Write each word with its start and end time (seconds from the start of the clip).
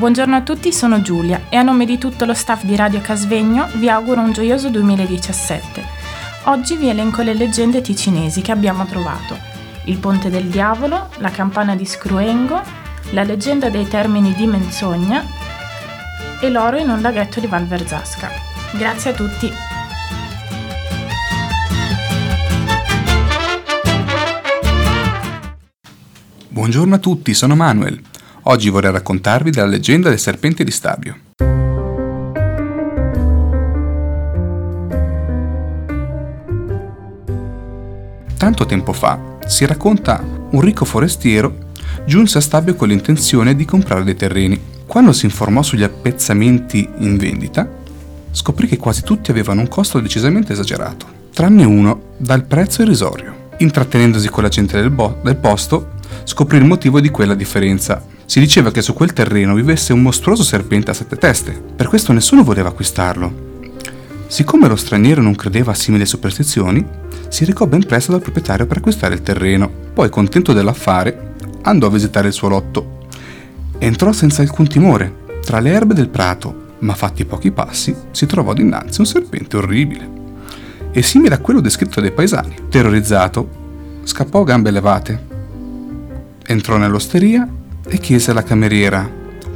Buongiorno 0.00 0.34
a 0.34 0.40
tutti, 0.40 0.72
sono 0.72 1.02
Giulia 1.02 1.42
e 1.50 1.56
a 1.56 1.62
nome 1.62 1.84
di 1.84 1.98
tutto 1.98 2.24
lo 2.24 2.32
staff 2.32 2.62
di 2.64 2.74
Radio 2.74 3.02
Casvegno 3.02 3.68
vi 3.74 3.90
auguro 3.90 4.22
un 4.22 4.32
gioioso 4.32 4.70
2017. 4.70 5.84
Oggi 6.44 6.74
vi 6.78 6.88
elenco 6.88 7.20
le 7.20 7.34
leggende 7.34 7.82
ticinesi 7.82 8.40
che 8.40 8.50
abbiamo 8.50 8.86
trovato. 8.86 9.36
Il 9.84 9.98
ponte 9.98 10.30
del 10.30 10.46
diavolo, 10.46 11.10
la 11.18 11.28
campana 11.28 11.76
di 11.76 11.84
Scruengo, 11.84 12.62
la 13.10 13.24
leggenda 13.24 13.68
dei 13.68 13.86
termini 13.86 14.32
di 14.32 14.46
menzogna 14.46 15.22
e 16.40 16.48
l'oro 16.48 16.78
in 16.78 16.88
un 16.88 17.02
laghetto 17.02 17.38
di 17.38 17.46
Val 17.46 17.66
Verzasca. 17.66 18.30
Grazie 18.72 19.10
a 19.10 19.14
tutti. 19.14 19.52
Buongiorno 26.48 26.94
a 26.94 26.98
tutti, 26.98 27.34
sono 27.34 27.54
Manuel. 27.54 28.00
Oggi 28.50 28.68
vorrei 28.68 28.90
raccontarvi 28.90 29.52
della 29.52 29.68
leggenda 29.68 30.08
del 30.08 30.18
serpente 30.18 30.64
di 30.64 30.72
Stabio. 30.72 31.16
Tanto 38.36 38.66
tempo 38.66 38.92
fa, 38.92 39.36
si 39.46 39.64
racconta, 39.66 40.20
un 40.50 40.60
ricco 40.60 40.84
forestiero 40.84 41.68
giunse 42.04 42.38
a 42.38 42.40
Stabio 42.40 42.74
con 42.74 42.88
l'intenzione 42.88 43.54
di 43.54 43.64
comprare 43.64 44.02
dei 44.02 44.16
terreni. 44.16 44.60
Quando 44.84 45.12
si 45.12 45.26
informò 45.26 45.62
sugli 45.62 45.84
appezzamenti 45.84 46.88
in 46.98 47.18
vendita, 47.18 47.70
scoprì 48.32 48.66
che 48.66 48.78
quasi 48.78 49.02
tutti 49.02 49.30
avevano 49.30 49.60
un 49.60 49.68
costo 49.68 50.00
decisamente 50.00 50.54
esagerato, 50.54 51.06
tranne 51.32 51.62
uno 51.62 52.14
dal 52.16 52.42
prezzo 52.42 52.82
irrisorio. 52.82 53.50
Intrattenendosi 53.58 54.28
con 54.28 54.42
la 54.42 54.48
gente 54.48 54.76
del, 54.80 54.90
bo- 54.90 55.20
del 55.22 55.36
posto, 55.36 55.98
scoprì 56.24 56.58
il 56.58 56.64
motivo 56.64 57.00
di 57.00 57.10
quella 57.10 57.34
differenza 57.34 58.02
si 58.30 58.38
diceva 58.38 58.70
che 58.70 58.80
su 58.80 58.94
quel 58.94 59.12
terreno 59.12 59.54
vivesse 59.54 59.92
un 59.92 60.02
mostruoso 60.02 60.44
serpente 60.44 60.92
a 60.92 60.94
sette 60.94 61.16
teste, 61.16 61.50
per 61.50 61.88
questo 61.88 62.12
nessuno 62.12 62.44
voleva 62.44 62.68
acquistarlo. 62.68 63.48
Siccome 64.28 64.68
lo 64.68 64.76
straniero 64.76 65.20
non 65.20 65.34
credeva 65.34 65.72
a 65.72 65.74
simili 65.74 66.06
superstizioni, 66.06 66.86
si 67.26 67.44
recò 67.44 67.66
ben 67.66 67.84
presto 67.84 68.12
dal 68.12 68.20
proprietario 68.20 68.66
per 68.66 68.76
acquistare 68.76 69.14
il 69.14 69.22
terreno. 69.22 69.68
Poi, 69.92 70.08
contento 70.10 70.52
dell'affare, 70.52 71.32
andò 71.62 71.88
a 71.88 71.90
visitare 71.90 72.28
il 72.28 72.32
suo 72.32 72.46
lotto. 72.46 72.98
Entrò 73.78 74.12
senza 74.12 74.42
alcun 74.42 74.68
timore, 74.68 75.12
tra 75.44 75.58
le 75.58 75.70
erbe 75.70 75.94
del 75.94 76.08
prato, 76.08 76.76
ma 76.78 76.94
fatti 76.94 77.24
pochi 77.24 77.50
passi 77.50 77.92
si 78.12 78.26
trovò 78.26 78.52
dinanzi 78.52 79.00
un 79.00 79.06
serpente 79.06 79.56
orribile. 79.56 80.08
E 80.92 81.02
simile 81.02 81.34
a 81.34 81.38
quello 81.38 81.60
descritto 81.60 82.00
dai 82.00 82.12
paesani. 82.12 82.54
Terrorizzato, 82.68 83.48
scappò 84.04 84.42
a 84.42 84.44
gambe 84.44 84.70
levate. 84.70 85.29
Entrò 86.50 86.78
nell'osteria 86.78 87.48
e 87.86 87.98
chiese 87.98 88.32
alla 88.32 88.42
cameriera, 88.42 89.08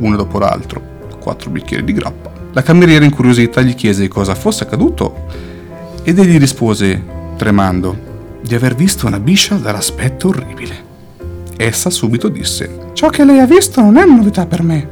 uno 0.00 0.14
dopo 0.14 0.38
l'altro, 0.38 1.08
quattro 1.18 1.48
bicchieri 1.48 1.84
di 1.84 1.94
grappa. 1.94 2.30
La 2.52 2.62
cameriera 2.62 3.02
incuriosita 3.02 3.62
gli 3.62 3.74
chiese 3.74 4.08
cosa 4.08 4.34
fosse 4.34 4.64
accaduto 4.64 5.24
ed 6.02 6.18
egli 6.18 6.36
rispose, 6.36 7.02
tremando, 7.38 8.36
di 8.42 8.54
aver 8.54 8.74
visto 8.74 9.06
una 9.06 9.18
biscia 9.18 9.54
dall'aspetto 9.54 10.28
orribile. 10.28 10.84
Essa 11.56 11.88
subito 11.88 12.28
disse, 12.28 12.90
Ciò 12.92 13.08
che 13.08 13.24
lei 13.24 13.38
ha 13.38 13.46
visto 13.46 13.80
non 13.80 13.96
è 13.96 14.04
novità 14.04 14.44
per 14.44 14.62
me. 14.62 14.86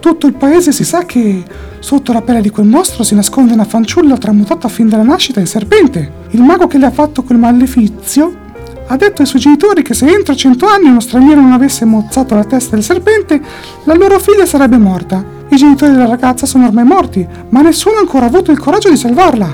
Tutto 0.00 0.26
il 0.26 0.32
paese 0.32 0.72
si 0.72 0.84
sa 0.84 1.04
che 1.04 1.44
sotto 1.80 2.14
la 2.14 2.22
pelle 2.22 2.40
di 2.40 2.48
quel 2.48 2.64
mostro 2.64 3.02
si 3.02 3.14
nasconde 3.14 3.52
una 3.52 3.64
fanciulla 3.64 4.16
tramutata 4.16 4.70
fin 4.70 4.88
dalla 4.88 5.02
nascita 5.02 5.38
in 5.38 5.46
serpente. 5.46 6.12
Il 6.30 6.40
mago 6.40 6.66
che 6.66 6.78
le 6.78 6.86
ha 6.86 6.90
fatto 6.90 7.22
quel 7.22 7.36
malefizio 7.36 8.40
ha 8.92 8.96
detto 8.96 9.22
ai 9.22 9.26
suoi 9.26 9.40
genitori 9.40 9.82
che 9.82 9.94
se 9.94 10.06
entro 10.06 10.34
cento 10.34 10.66
anni 10.66 10.88
uno 10.88 11.00
straniero 11.00 11.40
non 11.40 11.52
avesse 11.52 11.86
mozzato 11.86 12.34
la 12.34 12.44
testa 12.44 12.74
del 12.74 12.84
serpente, 12.84 13.40
la 13.84 13.94
loro 13.94 14.18
figlia 14.18 14.44
sarebbe 14.44 14.76
morta. 14.76 15.24
I 15.48 15.56
genitori 15.56 15.92
della 15.92 16.06
ragazza 16.06 16.44
sono 16.44 16.66
ormai 16.66 16.84
morti, 16.84 17.26
ma 17.48 17.62
nessuno 17.62 17.96
ha 17.96 18.00
ancora 18.00 18.26
avuto 18.26 18.50
il 18.50 18.58
coraggio 18.58 18.90
di 18.90 18.98
salvarla. 18.98 19.50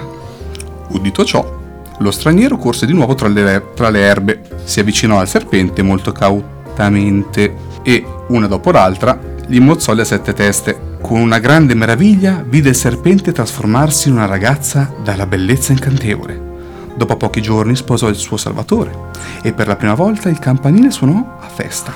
Udito 0.88 1.24
ciò, 1.24 1.56
lo 1.98 2.10
straniero 2.10 2.56
corse 2.56 2.84
di 2.84 2.92
nuovo 2.92 3.14
tra 3.14 3.28
le, 3.28 3.66
tra 3.76 3.90
le 3.90 4.00
erbe, 4.00 4.42
si 4.64 4.80
avvicinò 4.80 5.20
al 5.20 5.28
serpente 5.28 5.82
molto 5.82 6.10
cautamente 6.10 7.54
e, 7.82 8.04
una 8.30 8.48
dopo 8.48 8.72
l'altra, 8.72 9.20
gli 9.46 9.60
mozzò 9.60 9.94
le 9.94 10.04
sette 10.04 10.32
teste. 10.34 10.96
Con 11.00 11.20
una 11.20 11.38
grande 11.38 11.74
meraviglia 11.74 12.44
vide 12.44 12.70
il 12.70 12.74
serpente 12.74 13.30
trasformarsi 13.30 14.08
in 14.08 14.14
una 14.14 14.26
ragazza 14.26 14.92
dalla 15.04 15.26
bellezza 15.26 15.70
incantevole. 15.70 16.47
Dopo 16.96 17.16
pochi 17.16 17.40
giorni 17.40 17.76
sposò 17.76 18.08
il 18.08 18.16
suo 18.16 18.36
salvatore 18.36 19.10
e 19.42 19.52
per 19.52 19.66
la 19.66 19.76
prima 19.76 19.94
volta 19.94 20.28
il 20.28 20.38
campanile 20.38 20.90
suonò 20.90 21.38
a 21.40 21.48
festa. 21.48 21.92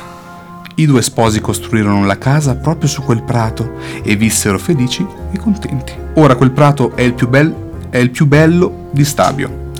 I 0.76 0.86
due 0.86 1.03
sposi 1.03 1.41
costruirono 1.41 2.06
la 2.06 2.19
casa 2.19 2.56
proprio 2.56 2.88
su 2.88 3.03
quel 3.03 3.22
prato 3.22 3.72
e 4.03 4.16
vissero 4.16 4.58
felici 4.58 5.06
e 5.30 5.38
contenti. 5.38 5.92
Ora 6.14 6.34
quel 6.34 6.50
prato 6.50 6.94
è 6.94 7.03
il 7.03 7.14
più, 7.14 7.28
bel, 7.28 7.54
è 7.91 7.98
il 7.98 8.10
più 8.10 8.26
bello 8.26 8.88
di 8.91 9.04
Stabio 9.04 9.70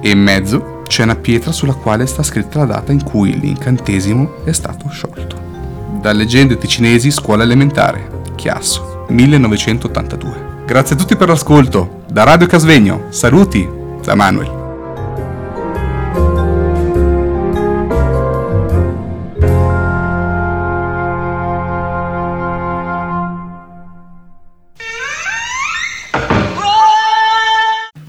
e 0.00 0.10
in 0.10 0.20
mezzo 0.20 0.82
c'è 0.86 1.04
una 1.04 1.16
pietra 1.16 1.52
sulla 1.52 1.74
quale 1.74 2.06
sta 2.06 2.22
scritta 2.22 2.58
la 2.58 2.66
data 2.66 2.92
in 2.92 3.02
cui 3.02 3.38
l'incantesimo 3.38 4.44
è 4.44 4.52
stato 4.52 4.88
sciolto. 4.90 5.40
Da 6.00 6.12
leggende 6.12 6.58
ticinesi, 6.58 7.10
scuola 7.10 7.44
elementare, 7.44 8.20
Chiasso, 8.34 9.04
1982. 9.08 10.64
Grazie 10.66 10.96
a 10.96 10.98
tutti 10.98 11.16
per 11.16 11.28
l'ascolto. 11.28 12.02
Da 12.10 12.24
Radio 12.24 12.46
Casvegno, 12.46 13.06
saluti, 13.10 13.68
da 14.02 14.14
Manuel. 14.14 14.61